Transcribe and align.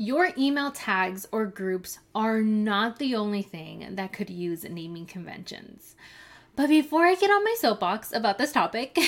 Your 0.00 0.30
email 0.38 0.70
tags 0.70 1.26
or 1.30 1.44
groups 1.44 1.98
are 2.14 2.40
not 2.40 2.98
the 2.98 3.14
only 3.14 3.42
thing 3.42 3.96
that 3.96 4.14
could 4.14 4.30
use 4.30 4.64
naming 4.64 5.04
conventions. 5.04 5.94
But 6.56 6.70
before 6.70 7.04
I 7.04 7.16
get 7.16 7.30
on 7.30 7.44
my 7.44 7.54
soapbox 7.58 8.10
about 8.10 8.38
this 8.38 8.50
topic, 8.50 8.98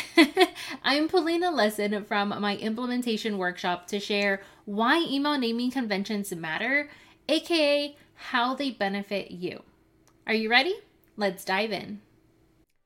I'm 0.83 1.09
pulling 1.09 1.43
a 1.43 1.51
lesson 1.51 2.05
from 2.05 2.29
my 2.43 2.57
implementation 2.59 3.39
workshop 3.39 3.87
to 3.87 3.99
share 3.99 4.43
why 4.67 4.99
email 5.09 5.39
naming 5.39 5.71
conventions 5.71 6.31
matter, 6.35 6.91
aka 7.27 7.97
how 8.15 8.55
they 8.55 8.71
benefit 8.71 9.31
you. 9.31 9.63
Are 10.27 10.35
you 10.35 10.51
ready? 10.51 10.75
Let's 11.17 11.43
dive 11.43 11.73
in. 11.73 12.03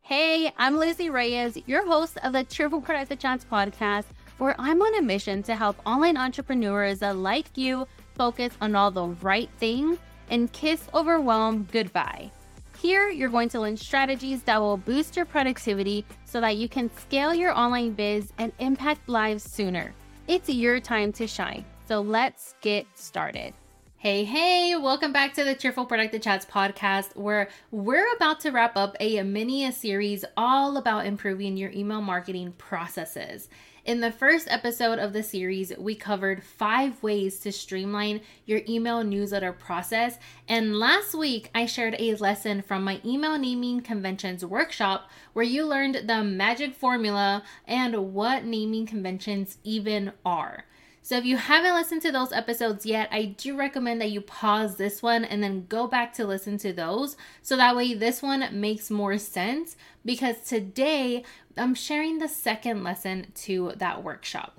Hey, 0.02 0.52
I'm 0.57 0.79
Lucy 0.79 1.11
Reyes, 1.11 1.59
your 1.66 1.84
host 1.84 2.18
of 2.23 2.34
the 2.34 2.45
Cheers 2.45 2.70
to 2.70 2.80
Productive 2.80 3.18
Chats 3.18 3.45
podcast, 3.50 4.04
where 4.38 4.54
I'm 4.58 4.82
on 4.82 4.98
a 4.98 5.02
mission 5.02 5.42
to 5.44 5.54
help 5.54 5.76
online 5.86 6.16
entrepreneurs 6.16 7.02
like 7.02 7.56
you 7.56 7.86
focus 8.14 8.52
on 8.60 8.74
all 8.74 8.90
the 8.90 9.08
right 9.22 9.50
things 9.58 9.98
and 10.30 10.52
kiss 10.52 10.88
overwhelm 10.94 11.68
goodbye. 11.72 12.30
Here, 12.78 13.08
you're 13.08 13.30
going 13.30 13.48
to 13.50 13.60
learn 13.60 13.77
strategies 13.77 14.42
that 14.42 14.60
will 14.60 14.77
boost 14.77 15.16
your 15.16 15.24
productivity 15.24 16.04
so 16.24 16.41
that 16.41 16.56
you 16.56 16.68
can 16.68 16.91
scale 16.98 17.34
your 17.34 17.56
online 17.56 17.92
biz 17.92 18.32
and 18.38 18.52
impact 18.58 19.08
lives 19.08 19.44
sooner. 19.44 19.94
It's 20.28 20.48
your 20.48 20.80
time 20.80 21.12
to 21.12 21.27
shine. 21.27 21.64
So 21.88 22.00
let's 22.00 22.55
get 22.60 22.86
started. 22.94 23.55
Hey, 23.98 24.24
hey, 24.24 24.77
welcome 24.77 25.10
back 25.10 25.32
to 25.34 25.42
the 25.42 25.55
Cheers 25.55 25.77
to 25.77 25.86
Productive 25.86 26.20
Chats 26.20 26.45
podcast, 26.45 27.16
where 27.16 27.48
we're 27.70 28.14
about 28.14 28.41
to 28.41 28.50
wrap 28.50 28.77
up 28.77 28.95
a 29.00 29.22
mini 29.22 29.72
series 29.72 30.22
all 30.36 30.77
about 30.77 31.06
improving 31.06 31.56
your 31.56 31.70
email 31.70 32.02
marketing 32.02 32.52
processes. 32.59 33.48
In 33.86 34.00
the 34.00 34.12
first 34.12 34.48
episode 34.50 34.98
of 34.98 35.14
the 35.14 35.22
series, 35.22 35.72
we 35.78 35.95
covered 35.95 36.45
five 36.45 37.02
ways 37.02 37.38
to 37.41 37.50
streamline 37.50 38.20
your 38.45 38.60
email 38.69 39.02
newsletter 39.02 39.55
process. 39.55 40.19
And 40.47 40.78
last 40.78 41.14
week, 41.14 41.48
I 41.55 41.64
shared 41.64 41.97
a 41.98 42.17
lesson 42.17 42.61
from 42.61 42.84
my 42.84 43.00
email 43.02 43.39
naming 43.39 43.80
conventions 43.80 44.44
workshop 44.44 45.08
where 45.33 45.42
you 45.42 45.64
learned 45.64 46.02
the 46.06 46.22
magic 46.22 46.74
formula 46.74 47.44
and 47.67 48.12
what 48.12 48.44
naming 48.44 48.84
conventions 48.84 49.56
even 49.64 50.12
are. 50.22 50.67
So 51.06 51.16
if 51.16 51.24
you 51.24 51.36
haven't 51.36 51.74
listened 51.74 52.02
to 52.02 52.10
those 52.10 52.32
episodes 52.32 52.84
yet, 52.84 53.08
I 53.12 53.26
do 53.26 53.56
recommend 53.56 54.00
that 54.00 54.10
you 54.10 54.20
pause 54.20 54.74
this 54.74 55.04
one 55.04 55.24
and 55.24 55.40
then 55.40 55.66
go 55.68 55.86
back 55.86 56.12
to 56.14 56.26
listen 56.26 56.58
to 56.58 56.72
those 56.72 57.16
so 57.42 57.56
that 57.56 57.76
way 57.76 57.94
this 57.94 58.22
one 58.22 58.48
makes 58.60 58.90
more 58.90 59.16
sense 59.16 59.77
because 60.04 60.40
today 60.40 61.22
I'm 61.56 61.77
sharing 61.77 62.18
the 62.18 62.27
second 62.27 62.82
lesson 62.82 63.28
to 63.34 63.74
that 63.77 64.02
workshop. 64.02 64.58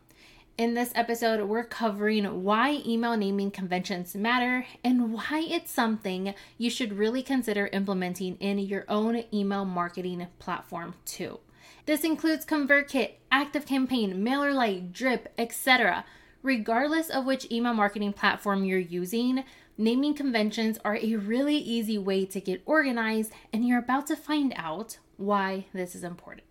In 0.57 0.73
this 0.73 0.93
episode, 0.95 1.45
we're 1.49 1.65
covering 1.65 2.45
why 2.45 2.81
email 2.85 3.17
naming 3.17 3.51
conventions 3.51 4.15
matter 4.15 4.65
and 4.85 5.11
why 5.11 5.45
it's 5.49 5.69
something 5.69 6.33
you 6.57 6.69
should 6.69 6.93
really 6.93 7.23
consider 7.23 7.67
implementing 7.73 8.37
in 8.37 8.57
your 8.57 8.85
own 8.87 9.21
email 9.33 9.65
marketing 9.65 10.25
platform 10.39 10.93
too. 11.03 11.41
This 11.85 12.05
includes 12.05 12.45
ConvertKit, 12.45 13.15
ActiveCampaign, 13.33 14.15
MailerLite, 14.15 14.93
Drip, 14.93 15.33
etc. 15.37 16.05
Regardless 16.43 17.09
of 17.09 17.25
which 17.25 17.52
email 17.52 17.73
marketing 17.73 18.13
platform 18.13 18.63
you're 18.63 18.80
using, 18.80 19.43
naming 19.77 20.13
conventions 20.13 20.77
are 20.85 20.97
a 20.97 21.16
really 21.16 21.57
easy 21.57 21.97
way 21.97 22.25
to 22.25 22.39
get 22.39 22.61
organized, 22.66 23.31
and 23.52 23.67
you're 23.67 23.80
about 23.80 24.07
to 24.07 24.16
find 24.16 24.53
out 24.55 24.97
why 25.17 25.65
this 25.73 25.95
is 25.95 26.03
important. 26.03 26.43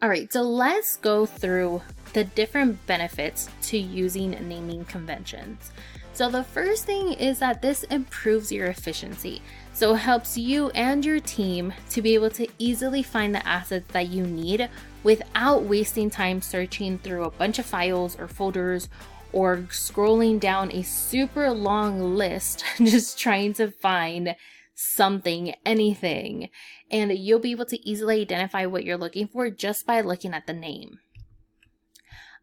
All 0.00 0.08
right, 0.08 0.32
so 0.32 0.42
let's 0.42 0.96
go 0.96 1.26
through 1.26 1.82
the 2.12 2.24
different 2.24 2.84
benefits 2.86 3.48
to 3.62 3.78
using 3.78 4.30
naming 4.48 4.84
conventions. 4.86 5.70
So, 6.14 6.28
the 6.28 6.44
first 6.44 6.84
thing 6.84 7.14
is 7.14 7.38
that 7.38 7.62
this 7.62 7.84
improves 7.84 8.52
your 8.52 8.66
efficiency. 8.66 9.40
So, 9.72 9.94
it 9.94 9.98
helps 9.98 10.36
you 10.36 10.68
and 10.70 11.02
your 11.02 11.20
team 11.20 11.72
to 11.90 12.02
be 12.02 12.14
able 12.14 12.28
to 12.30 12.46
easily 12.58 13.02
find 13.02 13.34
the 13.34 13.46
assets 13.46 13.90
that 13.92 14.08
you 14.08 14.26
need 14.26 14.68
without 15.02 15.62
wasting 15.62 16.10
time 16.10 16.42
searching 16.42 16.98
through 16.98 17.24
a 17.24 17.30
bunch 17.30 17.58
of 17.58 17.64
files 17.64 18.18
or 18.18 18.28
folders 18.28 18.90
or 19.32 19.58
scrolling 19.70 20.38
down 20.38 20.70
a 20.72 20.82
super 20.82 21.50
long 21.50 22.14
list 22.14 22.62
just 22.76 23.18
trying 23.18 23.54
to 23.54 23.70
find 23.70 24.36
something, 24.74 25.54
anything. 25.64 26.50
And 26.90 27.16
you'll 27.16 27.38
be 27.38 27.52
able 27.52 27.66
to 27.66 27.88
easily 27.88 28.20
identify 28.20 28.66
what 28.66 28.84
you're 28.84 28.98
looking 28.98 29.28
for 29.28 29.48
just 29.48 29.86
by 29.86 30.02
looking 30.02 30.34
at 30.34 30.46
the 30.46 30.52
name. 30.52 30.98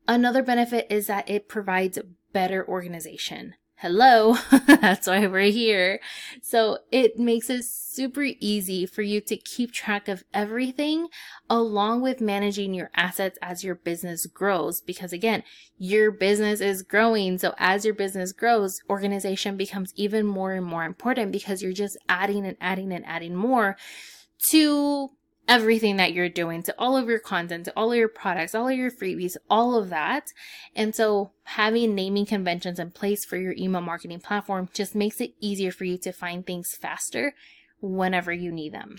Another 0.08 0.42
benefit 0.42 0.88
is 0.90 1.06
that 1.06 1.30
it 1.30 1.48
provides 1.48 2.00
better 2.34 2.68
organization 2.68 3.54
hello, 3.82 4.36
that's 4.68 5.08
why 5.08 5.26
we're 5.26 5.52
here. 5.52 6.02
So 6.42 6.80
it 6.92 7.18
makes 7.18 7.50
it 7.50 7.64
super 7.64 8.26
easy 8.40 8.86
for 8.86 9.02
you 9.02 9.22
to 9.22 9.38
keep 9.38 9.72
track 9.72 10.10
of 10.10 10.26
everything 10.34 11.08
along 11.50 12.02
with 12.02 12.20
managing 12.20 12.74
your 12.74 12.92
assets 12.94 13.38
as 13.42 13.64
your 13.64 13.76
business 13.76 14.26
grows. 14.26 14.82
Because 14.82 15.14
again, 15.14 15.44
your 15.78 16.12
business 16.12 16.60
is 16.60 16.82
growing. 16.82 17.38
So 17.38 17.54
as 17.58 17.86
your 17.86 17.94
business 17.94 18.34
grows, 18.34 18.82
organization 18.90 19.56
becomes 19.56 19.94
even 19.96 20.26
more 20.26 20.54
and 20.54 20.66
more 20.66 20.84
important 20.84 21.32
because 21.32 21.62
you're 21.62 21.72
just 21.72 21.98
adding 22.10 22.46
and 22.46 22.58
adding 22.60 22.92
and 22.92 23.06
adding 23.06 23.34
more 23.34 23.78
to 24.50 25.10
everything 25.50 25.98
that 25.98 26.14
you're 26.14 26.30
doing 26.30 26.62
to 26.62 26.76
all 26.78 26.96
of 26.96 27.10
your 27.10 27.20
content, 27.20 27.66
to 27.66 27.74
all 27.76 27.92
of 27.92 27.98
your 27.98 28.08
products, 28.08 28.54
all 28.54 28.70
of 28.70 28.78
your 28.78 28.92
freebies, 28.92 29.36
all 29.50 29.76
of 29.76 29.90
that. 29.90 30.32
And 30.76 30.94
so 30.94 31.32
having 31.44 31.96
naming 31.96 32.28
conventions 32.28 32.78
in 32.78 32.92
place 32.92 33.26
for 33.26 33.36
your 33.36 33.56
email 33.58 33.82
marketing 33.82 34.20
platform 34.20 34.70
just 34.74 34.94
makes 34.94 35.20
it 35.20 35.34
easier 35.42 35.72
for 35.72 35.86
you 35.86 35.98
to 35.98 36.14
find 36.14 36.46
things 36.46 36.78
faster 36.80 37.34
whenever 37.82 38.32
you 38.32 38.52
need 38.52 38.74
them. 38.74 38.98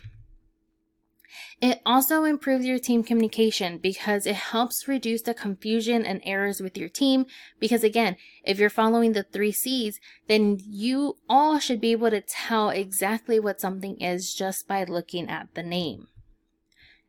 It 1.60 1.81
also 1.87 2.25
improves 2.25 2.66
your 2.66 2.81
team 2.81 3.05
communication 3.05 3.78
because 3.78 4.27
it 4.27 4.34
helps 4.34 4.89
reduce 4.89 5.22
the 5.22 5.34
confusion 5.34 6.05
and 6.05 6.21
errors 6.25 6.60
with 6.60 6.77
your 6.77 6.89
team. 6.89 7.27
Because 7.60 7.84
again, 7.84 8.16
if 8.43 8.59
you're 8.59 8.71
following 8.71 9.12
the 9.12 9.22
three 9.22 9.53
C's, 9.53 10.00
then 10.27 10.59
you 10.60 11.19
all 11.28 11.60
should 11.60 11.81
be 11.81 11.93
able 11.93 12.10
to 12.10 12.21
tell 12.21 12.71
exactly 12.71 13.39
what 13.39 13.60
something 13.60 14.00
is 14.00 14.34
just 14.34 14.66
by 14.66 14.83
looking 14.83 15.31
at 15.31 15.55
the 15.55 15.62
name. 15.62 16.09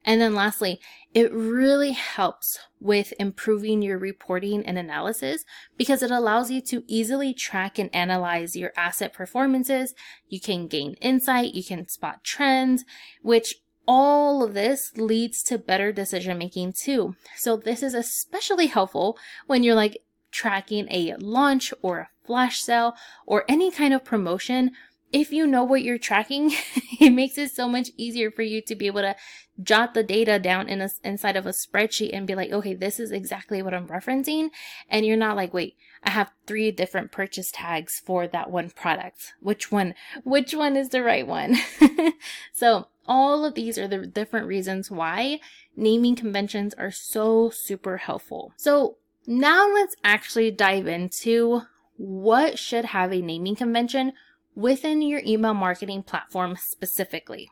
And 0.04 0.20
then 0.20 0.34
lastly, 0.34 0.80
it 1.14 1.32
really 1.32 1.92
helps 1.92 2.58
with 2.80 3.14
improving 3.20 3.82
your 3.82 3.98
reporting 3.98 4.66
and 4.66 4.78
analysis 4.78 5.46
because 5.78 6.02
it 6.02 6.10
allows 6.10 6.50
you 6.50 6.62
to 6.62 6.84
easily 6.88 7.34
track 7.34 7.78
and 7.78 7.94
analyze 7.94 8.56
your 8.56 8.72
asset 8.76 9.14
performances. 9.14 9.94
You 10.28 10.40
can 10.40 10.68
gain 10.68 10.94
insight, 10.96 11.54
you 11.54 11.64
can 11.64 11.88
spot 11.88 12.24
trends, 12.24 12.84
which 13.22 13.56
all 13.88 14.44
of 14.44 14.54
this 14.54 14.96
leads 14.96 15.44
to 15.44 15.58
better 15.58 15.92
decision 15.92 16.38
making 16.38 16.74
too. 16.74 17.16
So 17.36 17.58
this 17.58 17.84
is 17.84 17.94
especially 17.94 18.68
helpful 18.68 19.18
when 19.48 19.64
you're 19.64 19.76
like 19.76 20.02
tracking 20.32 20.88
a 20.90 21.16
launch 21.18 21.74
or 21.82 22.00
a 22.00 22.10
flash 22.26 22.62
sale 22.62 22.96
or 23.26 23.44
any 23.50 23.70
kind 23.70 23.94
of 23.94 24.06
promotion 24.06 24.72
if 25.12 25.32
you 25.32 25.46
know 25.46 25.64
what 25.64 25.84
you're 25.84 25.98
tracking, 25.98 26.52
it 27.00 27.12
makes 27.12 27.38
it 27.38 27.52
so 27.52 27.68
much 27.68 27.90
easier 27.98 28.32
for 28.32 28.42
you 28.42 28.62
to 28.62 28.76
be 28.76 28.88
able 28.88 29.02
to 29.02 29.16
jot 29.62 29.94
the 29.94 30.04
data 30.04 30.40
down 30.40 30.68
in 30.68 30.82
a, 30.82 30.90
inside 31.04 31.36
of 31.36 31.46
a 31.46 31.50
spreadsheet 31.50 32.12
and 32.14 32.26
be 32.26 32.36
like, 32.36 32.52
okay, 32.52 32.74
this 32.74 33.00
is 33.00 33.12
exactly 33.12 33.62
what 33.62 33.74
I'm 33.74 33.88
referencing. 33.88 34.50
And 34.90 35.06
you're 35.06 35.18
not 35.18 35.36
like, 35.36 35.54
wait, 35.54 35.76
I 36.04 36.12
have 36.12 36.32
three 36.48 36.72
different 36.72 37.12
purchase 37.12 37.52
tags 37.52 38.02
for 38.04 38.28
that 38.28 38.50
one 38.50 38.70
product. 38.70 39.34
Which 39.40 39.72
one, 39.72 39.94
which 40.24 40.54
one 40.54 40.76
is 40.76 40.90
the 40.90 41.04
right 41.04 41.28
one? 41.28 41.58
so 42.54 42.88
all 43.06 43.46
of 43.46 43.56
these 43.56 43.78
are 43.78 43.88
the 43.88 44.08
different 44.08 44.48
reasons 44.48 44.90
why 44.90 45.40
naming 45.76 46.16
conventions 46.16 46.74
are 46.76 46.92
so 46.92 47.50
super 47.50 47.98
helpful. 47.98 48.54
So 48.58 48.98
now 49.28 49.72
let's 49.72 49.96
actually 50.04 50.52
dive 50.52 50.88
into 50.88 51.62
what 51.98 52.58
should 52.58 52.86
have 52.86 53.14
a 53.14 53.22
naming 53.22 53.56
convention 53.56 54.14
within 54.56 55.02
your 55.02 55.22
email 55.26 55.54
marketing 55.54 56.04
platform 56.04 56.56
specifically. 56.56 57.50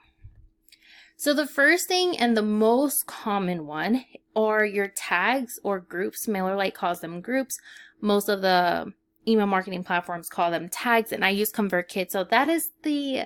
So 1.18 1.34
the 1.34 1.48
first 1.48 1.88
thing 1.88 2.18
and 2.18 2.38
the 2.38 2.42
most 2.42 3.06
common 3.06 3.66
one 3.66 4.06
are 4.36 4.64
your 4.64 4.88
tags 4.88 5.60
or 5.64 5.80
groups. 5.80 6.28
MailerLite 6.28 6.74
calls 6.74 7.02
them 7.02 7.20
groups. 7.20 7.58
Most 8.00 8.30
of 8.30 8.42
the 8.42 8.94
email 9.28 9.48
marketing 9.48 9.84
platforms 9.84 10.30
call 10.30 10.50
them 10.50 10.70
tags 10.70 11.12
and 11.12 11.26
I 11.26 11.30
use 11.30 11.52
ConvertKit. 11.52 12.12
So 12.12 12.24
that 12.24 12.48
is 12.48 12.70
the 12.84 13.24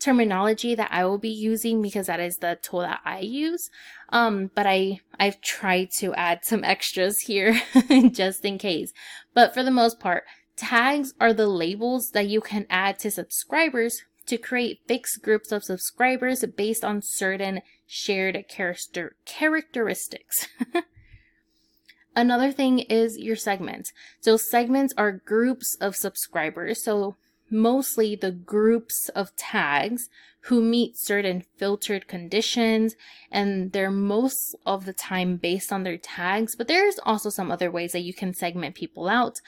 terminology 0.00 0.74
that 0.74 0.90
I 0.90 1.04
will 1.04 1.18
be 1.18 1.30
using 1.30 1.80
because 1.82 2.06
that 2.06 2.20
is 2.20 2.38
the 2.38 2.58
tool 2.60 2.80
that 2.80 3.00
I 3.04 3.20
use. 3.20 3.70
Um, 4.08 4.50
but 4.54 4.66
I, 4.66 5.00
I've 5.18 5.40
tried 5.40 5.90
to 5.98 6.14
add 6.14 6.44
some 6.44 6.64
extras 6.64 7.20
here 7.20 7.60
just 8.10 8.44
in 8.44 8.58
case. 8.58 8.92
But 9.34 9.54
for 9.54 9.62
the 9.62 9.70
most 9.70 10.00
part, 10.00 10.24
Tags 10.60 11.14
are 11.18 11.32
the 11.32 11.46
labels 11.46 12.10
that 12.10 12.28
you 12.28 12.42
can 12.42 12.66
add 12.68 12.98
to 12.98 13.10
subscribers 13.10 14.02
to 14.26 14.36
create 14.36 14.82
fixed 14.86 15.22
groups 15.22 15.52
of 15.52 15.64
subscribers 15.64 16.44
based 16.54 16.84
on 16.84 17.00
certain 17.00 17.62
shared 17.86 18.44
character 18.46 19.16
characteristics. 19.24 20.48
Another 22.14 22.52
thing 22.52 22.80
is 22.80 23.16
your 23.16 23.36
segments. 23.36 23.94
So 24.20 24.36
segments 24.36 24.92
are 24.98 25.12
groups 25.12 25.78
of 25.80 25.96
subscribers. 25.96 26.84
So 26.84 27.16
mostly 27.48 28.14
the 28.14 28.30
groups 28.30 29.08
of 29.14 29.34
tags 29.36 30.10
who 30.42 30.60
meet 30.60 30.98
certain 30.98 31.44
filtered 31.56 32.06
conditions 32.06 32.96
and 33.32 33.72
they're 33.72 33.90
most 33.90 34.54
of 34.66 34.84
the 34.84 34.92
time 34.92 35.36
based 35.36 35.72
on 35.72 35.84
their 35.84 35.96
tags, 35.96 36.54
but 36.54 36.68
there's 36.68 37.00
also 37.02 37.30
some 37.30 37.50
other 37.50 37.70
ways 37.70 37.92
that 37.92 38.00
you 38.00 38.12
can 38.12 38.34
segment 38.34 38.74
people 38.74 39.08
out. 39.08 39.40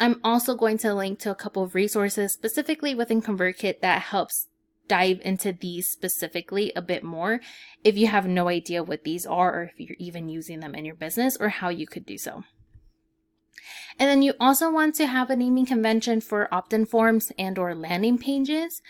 I'm 0.00 0.18
also 0.24 0.54
going 0.54 0.78
to 0.78 0.94
link 0.94 1.18
to 1.20 1.30
a 1.30 1.34
couple 1.34 1.62
of 1.62 1.74
resources 1.74 2.32
specifically 2.32 2.94
within 2.94 3.20
ConvertKit 3.20 3.80
that 3.82 4.02
helps 4.02 4.48
dive 4.88 5.20
into 5.22 5.52
these 5.52 5.88
specifically 5.88 6.72
a 6.74 6.82
bit 6.82 7.04
more 7.04 7.40
if 7.84 7.96
you 7.96 8.08
have 8.08 8.26
no 8.26 8.48
idea 8.48 8.82
what 8.82 9.04
these 9.04 9.24
are 9.24 9.54
or 9.54 9.62
if 9.64 9.78
you're 9.78 9.96
even 10.00 10.28
using 10.28 10.58
them 10.60 10.74
in 10.74 10.84
your 10.84 10.96
business 10.96 11.36
or 11.38 11.50
how 11.50 11.68
you 11.68 11.86
could 11.86 12.04
do 12.04 12.18
so. 12.18 12.42
And 13.98 14.08
then 14.08 14.22
you 14.22 14.32
also 14.40 14.72
want 14.72 14.94
to 14.96 15.06
have 15.06 15.28
a 15.28 15.36
naming 15.36 15.66
convention 15.66 16.20
for 16.20 16.52
opt-in 16.52 16.86
forms 16.86 17.30
and 17.38 17.58
or 17.58 17.74
landing 17.74 18.18
pages. 18.18 18.80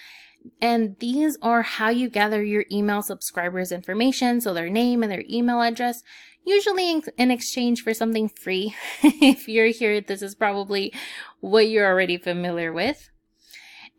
And 0.62 0.96
these 1.00 1.36
are 1.42 1.62
how 1.62 1.90
you 1.90 2.08
gather 2.08 2.42
your 2.42 2.64
email 2.70 3.02
subscribers 3.02 3.72
information, 3.72 4.40
so 4.40 4.54
their 4.54 4.70
name 4.70 5.02
and 5.02 5.12
their 5.12 5.24
email 5.28 5.60
address, 5.60 6.02
usually 6.44 7.02
in, 7.16 7.30
exchange 7.30 7.82
for 7.82 7.94
something 7.94 8.28
free. 8.28 8.74
if 9.02 9.48
you're 9.48 9.66
here, 9.66 10.00
this 10.00 10.22
is 10.22 10.34
probably 10.34 10.92
what 11.40 11.68
you're 11.68 11.86
already 11.86 12.16
familiar 12.16 12.72
with. 12.72 13.10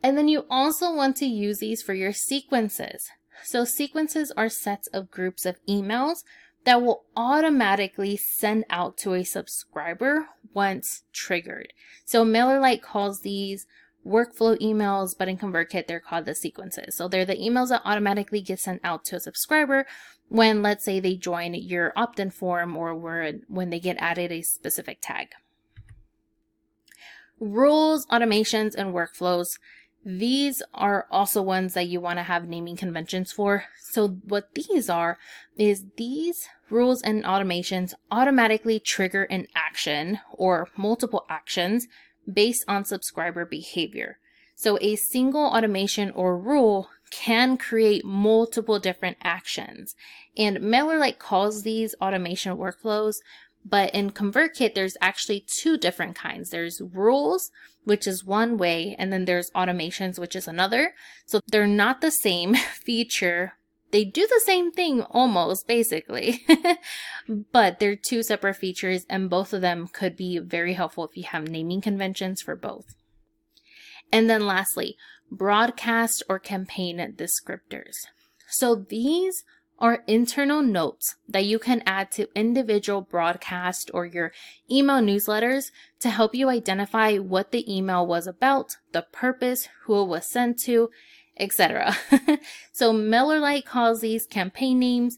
And 0.04 0.18
then 0.18 0.28
you 0.28 0.46
also 0.50 0.94
want 0.94 1.16
to 1.18 1.26
use 1.26 1.60
these 1.60 1.82
for 1.82 1.94
your 1.94 2.14
sequences. 2.14 3.10
So 3.44 3.66
sequences 3.66 4.32
are 4.36 4.50
sets 4.50 4.88
of 4.88 5.12
groups 5.12 5.46
of 5.46 5.58
emails 5.68 6.24
that 6.66 6.82
will 6.82 7.06
automatically 7.16 8.18
send 8.18 8.66
out 8.70 8.98
to 8.98 9.14
a 9.14 9.24
subscriber 9.24 10.28
once 10.54 11.04
triggered. 11.12 11.74
So 12.06 12.24
MailerLite 12.24 12.82
calls 12.82 13.22
these 13.22 13.66
workflow 14.06 14.60
emails, 14.62 15.16
but 15.18 15.28
in 15.28 15.38
ConvertKit, 15.38 15.88
they're 15.88 16.00
called 16.00 16.26
the 16.26 16.36
sequences. 16.36 16.96
So 16.96 17.08
they're 17.08 17.26
the 17.26 17.36
emails 17.36 17.70
that 17.70 17.82
automatically 17.86 18.42
get 18.42 18.60
sent 18.60 18.82
out 18.84 19.06
to 19.06 19.18
a 19.18 19.20
subscriber 19.20 19.86
when, 20.30 20.62
let's 20.62 20.84
say, 20.84 21.00
they 21.00 21.16
join 21.16 21.54
your 21.54 21.94
opt-in 21.96 22.32
form 22.32 22.76
or 22.76 22.96
when 23.48 23.70
they 23.70 23.80
get 23.80 23.98
added 24.00 24.32
a 24.32 24.42
specific 24.42 25.00
tag. 25.02 25.30
Rules, 27.40 28.06
automations, 28.08 28.76
and 28.76 28.94
workflows 28.94 29.58
these 30.04 30.64
are 30.74 31.06
also 31.12 31.42
ones 31.42 31.76
that 31.76 31.88
you 31.88 32.02
want 32.02 32.18
to 32.18 32.24
have 32.24 32.48
naming 32.48 32.76
conventions 32.76 33.32
for. 33.32 33.66
So 33.80 34.10
what 34.24 34.56
these 34.56 34.90
are 34.90 35.20
is 35.56 35.86
these 35.98 36.48
rules 36.70 37.02
and 37.02 37.24
automations 37.24 37.94
automatically 38.10 38.80
trigger 38.80 39.24
an 39.24 39.48
action 39.54 40.20
or 40.32 40.70
multiple 40.76 41.26
actions 41.30 41.88
based 42.32 42.64
on 42.68 42.86
subscriber 42.86 43.46
behavior. 43.46 44.18
So 44.56 44.78
a 44.82 44.96
single 44.96 45.46
automation 45.46 46.12
or 46.12 46.38
rule 46.38 46.90
can 47.10 47.58
create 47.58 48.06
multiple 48.06 48.80
different 48.80 49.18
actions. 49.22 49.96
And 50.38 50.58
MailerLite 50.58 51.20
calls 51.20 51.64
these 51.64 51.96
automation 52.02 52.58
workflows 52.58 53.16
but 53.64 53.94
in 53.94 54.12
ConvertKit, 54.12 54.74
there's 54.74 54.98
actually 55.02 55.46
two 55.48 55.78
different 55.78 56.16
kinds. 56.16 56.50
There's 56.50 56.82
rules, 56.82 57.52
which 57.84 58.08
is 58.08 58.26
one 58.26 58.58
way, 58.58 58.96
and 58.98 59.14
then 59.14 59.26
there's 59.26 59.52
automations, 59.52 60.18
which 60.18 60.36
is 60.36 60.48
another. 60.48 60.96
So 61.26 61.40
they're 61.48 61.68
not 61.68 62.02
the 62.02 62.12
same 62.12 62.56
feature. 62.86 63.54
They 63.92 64.06
do 64.06 64.26
the 64.28 64.42
same 64.46 64.72
thing 64.72 65.02
almost, 65.02 65.68
basically, 65.68 66.46
but 67.52 67.80
they're 67.80 67.96
two 67.96 68.24
separate 68.24 68.56
features, 68.56 69.06
and 69.10 69.30
both 69.30 69.54
of 69.54 69.62
them 69.62 69.88
could 69.92 70.16
be 70.16 70.40
very 70.40 70.74
helpful 70.74 71.06
if 71.06 71.18
you 71.18 71.24
have 71.24 71.50
naming 71.50 71.82
conventions 71.82 72.42
for 72.42 72.56
both. 72.56 72.96
And 74.12 74.30
then 74.30 74.46
lastly, 74.46 74.98
broadcast 75.30 76.24
or 76.28 76.40
campaign 76.40 76.98
descriptors. 77.18 77.96
So 78.50 78.76
these 78.76 79.44
are 79.80 80.04
internal 80.06 80.62
notes 80.62 81.16
that 81.28 81.46
you 81.46 81.58
can 81.58 81.82
add 81.88 82.12
to 82.12 82.30
individual 82.36 83.02
broadcast 83.02 83.90
or 83.94 84.06
your 84.06 84.32
email 84.70 85.00
newsletters 85.00 85.72
to 86.00 86.10
help 86.10 86.36
you 86.36 86.50
identify 86.50 87.18
what 87.18 87.52
the 87.52 87.66
email 87.74 88.06
was 88.06 88.28
about, 88.28 88.76
the 88.92 89.06
purpose, 89.12 89.70
who 89.86 90.04
it 90.04 90.08
was 90.08 90.26
sent 90.26 90.60
to, 90.60 90.92
etc. 91.42 91.98
so 92.72 92.94
MailerLite 92.94 93.66
calls 93.66 94.02
these 94.02 94.26
campaign 94.26 94.80
names. 94.80 95.18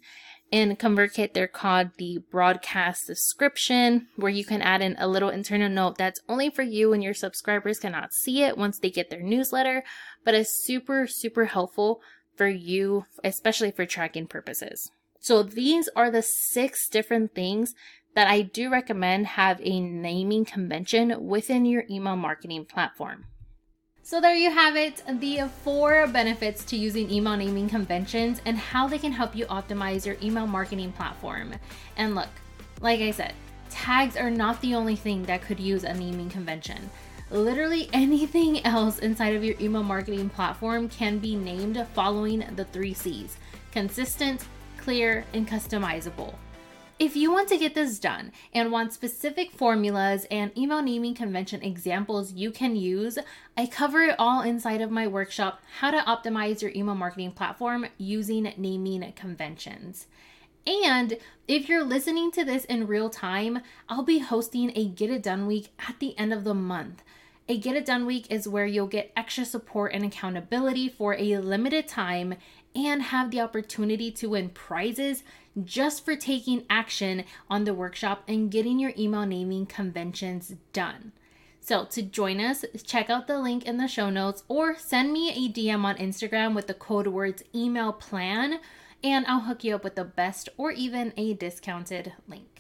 In 0.51 0.75
ConvertKit, 0.75 1.33
they're 1.33 1.47
called 1.47 1.89
the 1.97 2.19
broadcast 2.29 3.07
description, 3.07 4.07
where 4.17 4.31
you 4.31 4.45
can 4.45 4.61
add 4.61 4.83
in 4.83 4.95
a 4.99 5.07
little 5.07 5.29
internal 5.29 5.69
note 5.69 5.97
that's 5.97 6.21
only 6.29 6.51
for 6.51 6.61
you 6.61 6.93
and 6.93 7.03
your 7.03 7.15
subscribers 7.15 7.79
cannot 7.79 8.13
see 8.13 8.43
it 8.43 8.55
once 8.55 8.77
they 8.77 8.91
get 8.91 9.09
their 9.09 9.23
newsletter, 9.23 9.83
but 10.23 10.35
is 10.35 10.63
super, 10.63 11.07
super 11.07 11.45
helpful 11.45 12.01
for 12.37 12.47
you, 12.47 13.05
especially 13.23 13.71
for 13.71 13.87
tracking 13.87 14.27
purposes. 14.27 14.91
So 15.19 15.41
these 15.41 15.89
are 15.95 16.11
the 16.11 16.21
six 16.21 16.87
different 16.87 17.33
things 17.33 17.73
that 18.13 18.27
I 18.27 18.41
do 18.41 18.69
recommend 18.69 19.25
have 19.27 19.59
a 19.63 19.79
naming 19.79 20.45
convention 20.45 21.25
within 21.25 21.65
your 21.65 21.85
email 21.89 22.15
marketing 22.15 22.65
platform. 22.65 23.25
So 24.05 24.19
there 24.19 24.35
you 24.35 24.51
have 24.51 24.75
it, 24.75 25.01
the 25.21 25.47
four 25.63 26.07
benefits 26.07 26.65
to 26.65 26.75
using 26.75 27.09
email 27.09 27.37
naming 27.37 27.69
conventions 27.69 28.41
and 28.45 28.57
how 28.57 28.85
they 28.85 28.97
can 28.97 29.13
help 29.13 29.33
you 29.33 29.45
optimize 29.45 30.05
your 30.05 30.17
email 30.21 30.45
marketing 30.45 30.91
platform. 30.91 31.53
And 31.95 32.13
look, 32.13 32.27
like 32.81 32.99
I 32.99 33.11
said, 33.11 33.31
tags 33.69 34.17
are 34.17 34.29
not 34.29 34.59
the 34.59 34.75
only 34.75 34.97
thing 34.97 35.23
that 35.23 35.41
could 35.41 35.57
use 35.57 35.85
a 35.85 35.93
naming 35.93 36.29
convention. 36.29 36.89
Literally 37.31 37.89
anything 37.93 38.65
else 38.65 38.99
inside 38.99 39.35
of 39.35 39.43
your 39.43 39.55
email 39.61 39.83
marketing 39.83 40.29
platform 40.29 40.89
can 40.89 41.17
be 41.19 41.37
named 41.37 41.87
following 41.93 42.43
the 42.57 42.65
three 42.65 42.93
C's 42.93 43.37
consistent, 43.71 44.45
clear, 44.77 45.23
and 45.33 45.47
customizable. 45.47 46.35
If 46.99 47.15
you 47.15 47.31
want 47.31 47.49
to 47.49 47.57
get 47.57 47.73
this 47.73 47.97
done 47.97 48.31
and 48.53 48.71
want 48.71 48.93
specific 48.93 49.51
formulas 49.51 50.27
and 50.29 50.55
email 50.55 50.81
naming 50.81 51.15
convention 51.15 51.63
examples 51.63 52.33
you 52.33 52.51
can 52.51 52.75
use, 52.75 53.17
I 53.57 53.65
cover 53.65 54.03
it 54.03 54.15
all 54.19 54.41
inside 54.41 54.79
of 54.79 54.91
my 54.91 55.07
workshop, 55.07 55.61
How 55.79 55.89
to 55.89 55.97
Optimize 55.97 56.61
Your 56.61 56.71
Email 56.75 56.93
Marketing 56.93 57.31
Platform 57.31 57.87
Using 57.97 58.53
Naming 58.57 59.11
Conventions. 59.13 60.05
And 60.67 61.17
if 61.47 61.67
you're 61.67 61.83
listening 61.83 62.31
to 62.31 62.45
this 62.45 62.63
in 62.65 62.85
real 62.85 63.09
time, 63.09 63.61
I'll 63.89 64.03
be 64.03 64.19
hosting 64.19 64.71
a 64.75 64.87
Get 64.87 65.09
It 65.09 65.23
Done 65.23 65.47
week 65.47 65.69
at 65.89 65.99
the 65.99 66.17
end 66.17 66.31
of 66.31 66.43
the 66.43 66.53
month. 66.53 67.03
A 67.49 67.57
Get 67.57 67.75
It 67.75 67.87
Done 67.87 68.05
week 68.05 68.27
is 68.29 68.47
where 68.47 68.67
you'll 68.67 68.87
get 68.87 69.11
extra 69.17 69.45
support 69.45 69.93
and 69.93 70.05
accountability 70.05 70.87
for 70.89 71.15
a 71.15 71.39
limited 71.39 71.87
time 71.87 72.35
and 72.75 73.03
have 73.03 73.31
the 73.31 73.41
opportunity 73.41 74.11
to 74.11 74.29
win 74.29 74.49
prizes 74.49 75.23
just 75.63 76.03
for 76.03 76.15
taking 76.15 76.65
action 76.69 77.23
on 77.49 77.63
the 77.63 77.73
workshop 77.73 78.23
and 78.27 78.51
getting 78.51 78.79
your 78.79 78.93
email 78.97 79.25
naming 79.25 79.65
conventions 79.65 80.55
done. 80.71 81.11
So, 81.59 81.85
to 81.85 82.01
join 82.01 82.41
us, 82.41 82.65
check 82.83 83.09
out 83.09 83.27
the 83.27 83.39
link 83.39 83.65
in 83.65 83.77
the 83.77 83.87
show 83.87 84.09
notes 84.09 84.43
or 84.49 84.75
send 84.77 85.13
me 85.13 85.29
a 85.29 85.49
DM 85.49 85.85
on 85.85 85.95
Instagram 85.95 86.55
with 86.55 86.67
the 86.67 86.73
code 86.73 87.07
words 87.07 87.43
email 87.55 87.93
plan, 87.93 88.59
and 89.01 89.25
I'll 89.27 89.41
hook 89.41 89.63
you 89.63 89.75
up 89.75 89.83
with 89.83 89.95
the 89.95 90.03
best 90.03 90.49
or 90.57 90.71
even 90.71 91.13
a 91.15 91.33
discounted 91.35 92.13
link. 92.27 92.52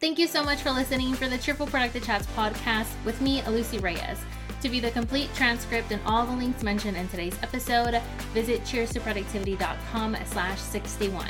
Thank 0.00 0.20
you 0.20 0.28
so 0.28 0.44
much 0.44 0.62
for 0.62 0.70
listening 0.70 1.14
for 1.14 1.26
the 1.26 1.36
Cheers 1.38 1.58
to 1.58 1.66
Productive 1.66 2.04
Chats 2.04 2.26
podcast 2.36 2.86
with 3.04 3.20
me, 3.20 3.42
Lucy 3.48 3.78
Reyes. 3.78 4.20
To 4.60 4.68
view 4.68 4.80
the 4.80 4.92
complete 4.92 5.28
transcript 5.34 5.90
and 5.90 6.00
all 6.06 6.24
the 6.24 6.36
links 6.36 6.62
mentioned 6.62 6.96
in 6.96 7.08
today's 7.08 7.36
episode, 7.42 8.00
visit 8.32 8.62
cheerstoproductivity.com 8.62 10.16
slash 10.26 10.60
61. 10.60 11.26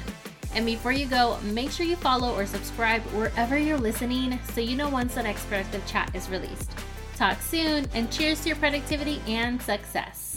And 0.55 0.67
before 0.67 0.93
you 0.93 1.07
go, 1.07 1.39
make 1.45 1.71
sure 1.71 1.87
you 1.87 1.97
follow 1.97 2.35
or 2.35 2.45
subscribe 2.45 3.01
wherever 3.15 3.57
you're 3.57 3.79
listening 3.79 4.39
so 4.53 4.61
you 4.61 4.77
know 4.77 4.91
once 4.91 5.15
the 5.15 5.23
next 5.23 5.47
productive 5.47 5.87
chat 5.87 6.15
is 6.15 6.29
released. 6.29 6.71
Talk 7.17 7.41
soon 7.41 7.87
and 7.95 8.13
cheers 8.13 8.43
to 8.43 8.49
your 8.49 8.57
productivity 8.57 9.23
and 9.27 9.63
success. 9.63 10.28